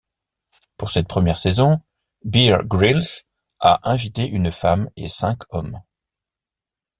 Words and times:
Pour 0.77 0.89
cette 0.89 1.07
première 1.07 1.37
saison, 1.37 1.79
Bear 2.25 2.65
Grylls 2.65 3.05
a 3.59 3.87
invité 3.87 4.27
une 4.27 4.51
femme 4.51 4.89
et 4.95 5.07
cinq 5.07 5.43
hommes. 5.51 5.79